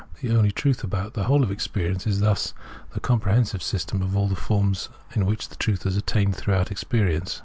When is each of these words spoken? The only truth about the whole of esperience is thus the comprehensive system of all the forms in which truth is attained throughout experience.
The 0.19 0.35
only 0.35 0.51
truth 0.51 0.83
about 0.83 1.13
the 1.13 1.25
whole 1.25 1.43
of 1.43 1.51
esperience 1.51 2.07
is 2.07 2.21
thus 2.21 2.55
the 2.95 2.99
comprehensive 2.99 3.61
system 3.61 4.01
of 4.01 4.17
all 4.17 4.27
the 4.27 4.35
forms 4.35 4.89
in 5.13 5.27
which 5.27 5.47
truth 5.59 5.85
is 5.85 5.95
attained 5.95 6.35
throughout 6.35 6.71
experience. 6.71 7.39